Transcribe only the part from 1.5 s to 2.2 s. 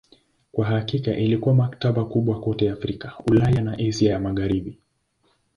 maktaba